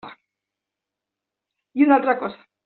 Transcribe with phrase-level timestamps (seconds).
[1.75, 2.43] I una altra cosa.